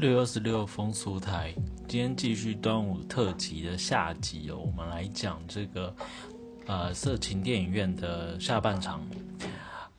[0.00, 1.52] 六月二十六风俗台，
[1.86, 5.94] 今天继续端午特辑的下集哦，我们来讲这个
[6.64, 9.06] 呃色情电影院的下半场。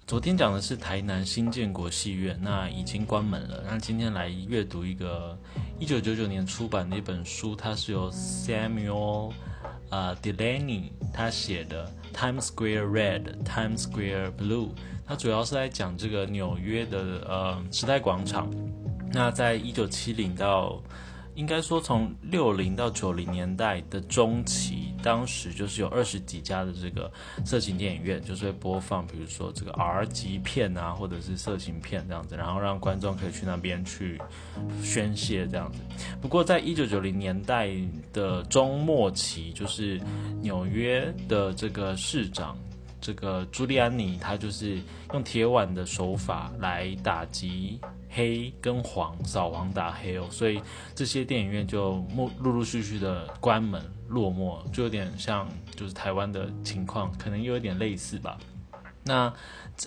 [0.07, 3.63] 昨天讲的是台南新建国戏院，那已经关门了。
[3.67, 5.37] 那今天来阅读一个
[5.77, 9.31] 一九九九年出版的一本书，它是由 Samuel
[9.91, 11.87] 呃 Delaney 他写的
[12.17, 14.69] 《Times Square Red》《Times Square Blue》，
[15.05, 18.49] 它主要是在讲这个纽约的呃时代广场。
[19.13, 20.81] 那在一九七零到，
[21.35, 27.11] 应该说从六零到九零年代的中期，当时就是有二十几家的这个
[27.45, 34.21] 色情电影院，就是会播放，比如说这个 R 级片啊，或者是色情片这样子，然后让观众可以去那边去
[34.81, 35.79] 宣泄这样子。
[36.21, 37.69] 不过在一九九零年代
[38.13, 39.99] 的中末期，就是
[40.41, 42.57] 纽约的这个市长。
[43.01, 44.79] 这个朱利安尼他就是
[45.11, 50.61] 用铁腕的手法来打击黑跟黄，扫黄打黑哦，所以
[50.93, 58.37] 这些电影院就陆陆陆续续的关门落寞，就有点像就是台湾的情况，可能又有点类似吧。
[59.03, 59.33] 那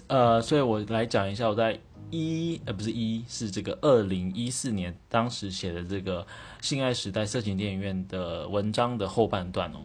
[0.08, 1.78] 呃，所以我来讲一下我在
[2.10, 6.26] 一呃不是一是这个二零一四年当时写的这个
[6.60, 9.78] 性爱时代色情电影院的文章的后半段哦。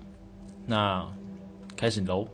[0.66, 1.08] 那
[1.76, 2.28] 开始喽。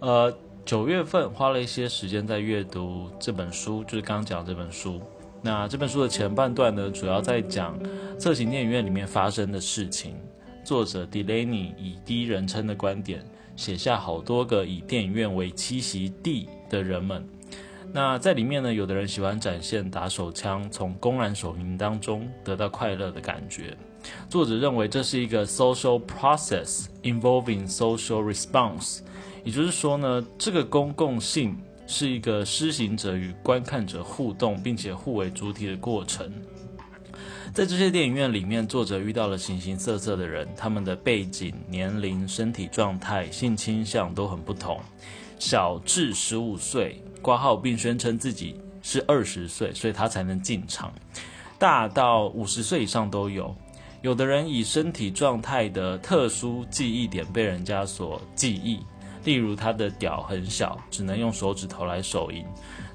[0.00, 0.32] 呃，
[0.64, 5.00] 九月份花了一些时间在阅读这本书，就是刚刚讲这本书。
[5.42, 7.78] 那这本书的前半段呢，主要在讲
[8.18, 10.16] 色情电影院里面发生的事情。
[10.64, 13.24] 作者 Delaney 以第一人称的观点，
[13.56, 17.26] 写下好多个以电影院为栖息地的人们。
[17.92, 23.76] 那在里面呢，有的人喜欢展现打手枪，从公然手淫当中得到快乐的感觉。
[24.28, 29.00] 作者认为这是一个 social process involving social response。
[29.44, 36.30] 也就是说呢，这个公共性是一个施行者与观看者互动，并且互为主体的过程。
[37.54, 44.78] 在这些电影院里面，作者遇到了形形色色的人，他们的背景、年龄、身体状态、性倾向都很不同。
[45.38, 50.90] 小至十五岁挂号并宣称自己是二十岁，所以他才能进场；
[51.58, 53.56] 大到五十岁以上都有。
[54.02, 58.80] 有的人以身体状态的特殊记忆点被人家所记忆。
[59.24, 62.46] 例如他的屌很小，只能用手指头来手淫，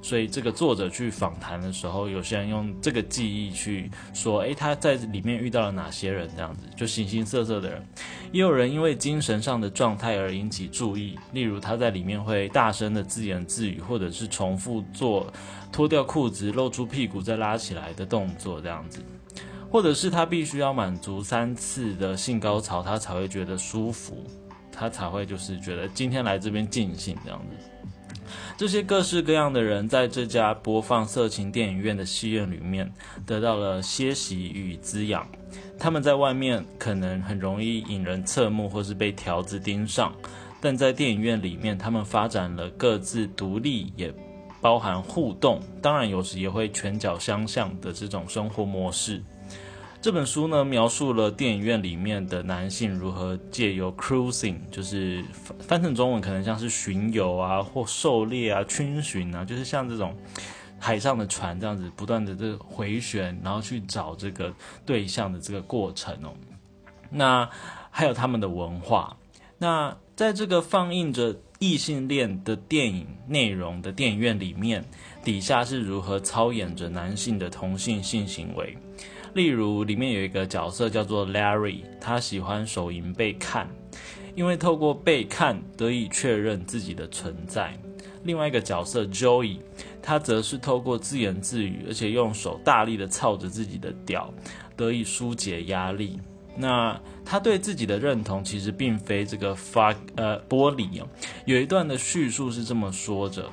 [0.01, 7.85] 所以这个作者去访谈的时候，有些人用这个记忆去说，诶，他在里面遇到了哪些人，这样子就形形色色的人，
[8.31, 15.31] 也有人因为精神上的状态而引起注意，例如他在里面会大声的自言自语，或者是重复做
[15.71, 19.03] 脱掉裤子露出屁股再拉起来的动作这样子，
[19.73, 24.23] 或者是他必须要满足三次的性高潮，他才会觉得舒服。
[24.71, 28.29] 他才会就是觉得今天来这边尽兴这样子。
[28.55, 32.87] 这些各式各样的人在这家播放色情电影院的戏院里面
[33.25, 35.27] 得到了歇息与滋养。
[35.79, 40.13] 他们在外面可能很容易引人侧目或是被条子盯上，
[40.61, 44.13] 但在电影院里面，他们发展了各自独立也
[44.61, 49.23] 包含互动，当然有时也会拳脚相向的这种生活模式。
[50.03, 60.13] 这本书呢，描述了电影院里面的男性如何借由 cruising，就是翻翻成中文可能像是巡游啊，或狩猎啊、逡巡啊，就是像这种
[60.77, 64.53] 海上的船这样子，不断的这回旋，然后去找这个
[64.85, 66.33] 对象的这个过程哦。
[67.09, 67.49] 那
[67.89, 69.15] 还有他们的文化。
[69.57, 74.83] 那在这个放映着异性恋的电影内容的电影院里面，
[75.23, 78.77] 底下是如何操演着男性的同性性行为？
[79.33, 83.67] 例如，里面有一个角色叫做 Larry，他喜欢手淫被看，
[84.35, 87.75] 因为透过被看得以确认自己的存在。
[88.23, 89.57] 另外一个角色 Joey，
[90.03, 94.31] 他则是透过自言自语，而且用手大力的操着自己的屌，
[94.77, 96.19] 得以疏解压力。
[96.55, 101.07] 那他对自己的认同其实并非这个发呃玻璃哦。
[101.45, 103.49] 有一段的叙述是这么说着，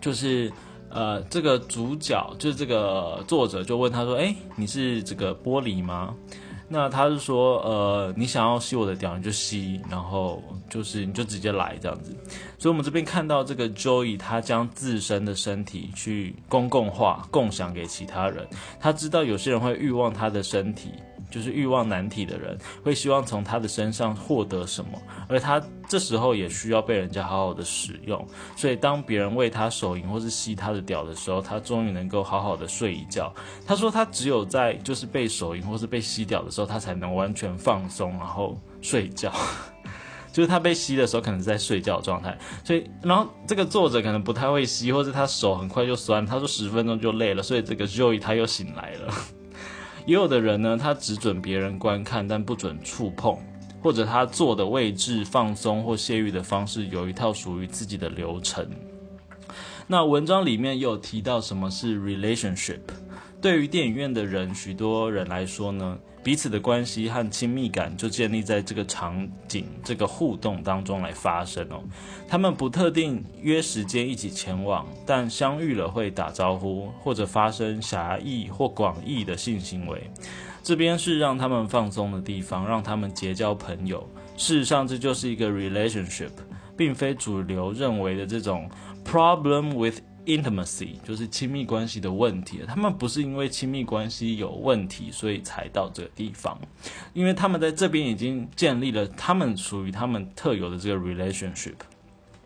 [0.00, 0.52] 就是。
[0.92, 6.14] 呃，这个主角就是这个作者，就问他说：“哎，你是这个玻璃吗？”
[6.68, 12.16] 那他是说：“呃，你想要吸我的屌，你就吸，然后就是你就直接来这样子。”
[12.58, 18.46] 所以，我们这边看到这个 Joey，他将自身的身体去公共化、共享给其他人。
[18.80, 20.92] 他知道有些人会欲望他的身体。
[21.32, 28.24] 就是欲望难题的人会希望从他的身上获得什么，而他这时候也需要被人家好好的使用。
[28.54, 33.32] 所以当别人为他手淫或是吸他的屌的时候，他终于能够好好的睡一觉。
[33.66, 39.32] 他说他只有在就是被手淫或是被吸屌的时候，他才能完全放松，然后睡觉。
[40.32, 42.38] 就是他被吸的时候，可能是在睡觉状态。
[42.64, 46.24] 所以，然后这个作者可能不太会吸，或者他手很快就酸。
[46.24, 49.12] 他说十分钟就累了，所以这个 Joey 他又醒来了。
[50.04, 53.38] 也有的人呢，他只准别人观看，但不准触碰，
[53.80, 58.68] 或者他坐的位置、放松或泄欲的方式，有一套属于自己的流程。
[59.86, 62.80] 那文章里面有提到什么是 relationship。
[63.40, 71.82] 对于电影院的人，许多人来说呢，彼此的关系和亲密感就建立在这个场景、这个互动当中来发生哦。
[72.28, 80.10] 他们不特定约时间一起前往，但相遇了会打招呼，或者发生狭义或广义的性行为。
[80.62, 84.08] 这边是让他们放松的地方，让他们结交朋友。
[84.36, 86.30] 事实上，这就是一个 relationship，
[86.76, 88.70] 并非主流认为的这种
[89.04, 89.98] problem with。
[90.24, 96.56] Intimacy 就是亲密关系的问题，他们不是因为亲密关系有问题，所以才到这个地方，
[97.12, 101.74] 因为他们在这边已经建立了他们属于他们特有的这个 relationship，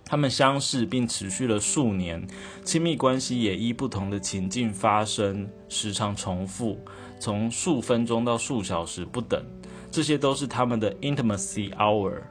[0.07, 2.27] 他们相识并持续了数年，
[2.65, 6.81] 亲密关系也依不同的情境发生，时常重复，
[7.21, 9.45] 从数分钟到数小时不等，
[9.91, 12.23] 这些都是他们的 intimacy hour。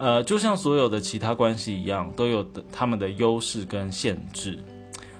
[0.00, 2.42] 呃，就像所有的其他关系一样，都有
[2.72, 4.58] 他们的优势跟限制。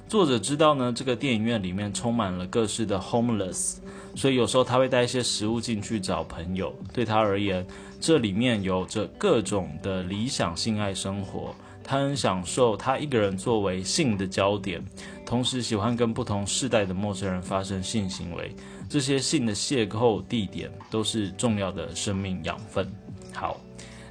[0.08, 3.76] 作者知道呢，这个电影院里面充满了各式的 homeless，
[4.16, 6.74] 所以有时候他会带一些食物进去找朋友。
[6.94, 7.64] 对他而言，
[8.00, 11.54] 这里面有着各种的理想性爱生活。
[11.84, 14.82] 他很享受他一个人作为性的焦点，
[15.26, 18.50] 同时喜欢跟不同世代的陌生人发生性行为。
[18.88, 22.90] 这些性的邂逅地点都是重要的生命养分。
[23.34, 23.60] 好。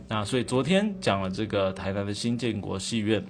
[0.09, 3.23] 那所以昨天讲了这个台南的新建国戏院，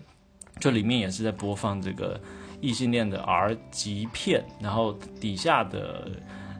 [0.60, 2.20] 这里面也是在播放这个
[2.60, 6.10] 异性恋的 R 级片，然后底下的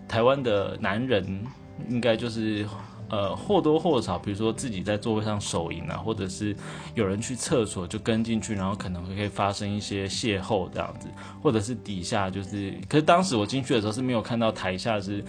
[0.08, 1.44] 台湾的男人
[1.90, 2.68] 应该就是。
[3.10, 6.56] 呃，或多或少，比如说自己在座位上手淫啊，或者是
[6.94, 11.08] 有人去厕所就跟进去，然后可能会可以发生一些邂逅这样子，
[11.42, 15.24] 或者是底下就是，可是当时我进去的时候是没有看到台下是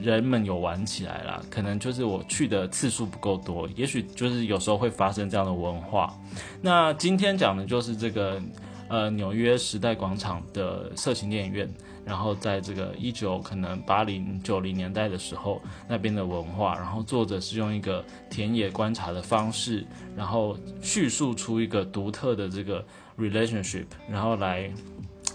[0.00, 6.18] 人们有玩起来啦，可能就是我去的次数不够多，也许就是有时候会发生这样的文化。
[6.62, 8.40] 那今天讲的就是这个
[8.88, 11.68] 呃纽约时代广场的色情电影院。
[12.08, 22.82] 然后在这个一九可能八零九零年代的时候，那边的文化，然后作者是用一个田野观察的方式，然后叙述出一个独特的这个
[23.18, 24.72] relationship，然后来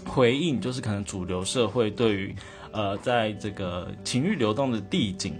[0.04, 2.34] 回应，就是可能主流社会对于
[2.72, 5.32] 呃在这个情欲流动的地景，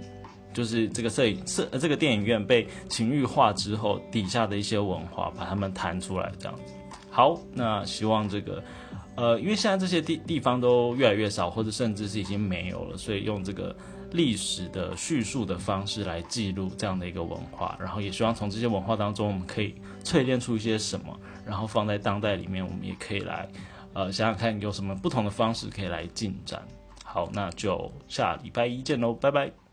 [0.53, 6.73] 就是这个摄影摄这个电影院被情欲化之后底下的一些文化，把它们弹出来这样子。
[7.11, 8.63] 好，那希望这个。
[9.15, 13.75] 呃，因为现在这些地地方都越来越少，或者甚至是已经没有了，所以用这个
[14.11, 23.47] 历史的叙述的方式来记录这样的一个文化，然后也希望从这些文化当中，我们可以淬炼出一些什么，然后放在当代里面，我们也可以来
[23.93, 26.61] 呃想想看有什么不同的方式可以来进展。
[27.03, 29.64] 好，那就下礼拜一见喽，拜拜。